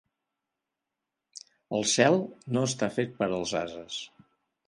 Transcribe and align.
El 1.79 1.85
cel 1.91 2.17
no 2.57 2.65
està 2.69 2.91
fet 2.97 3.15
per 3.21 3.27
als 3.37 3.55
ases. 3.63 4.01